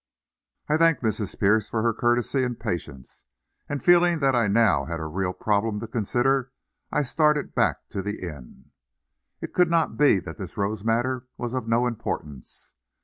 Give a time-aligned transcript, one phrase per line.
[0.67, 1.39] I thanked Mrs.
[1.39, 3.23] Pierce for her courtesy and patience,
[3.69, 6.51] and feeling that I now had a real problem to consider,
[6.91, 8.71] I started back to the inn.
[9.41, 12.73] It could not be that this rose matter was of no importance.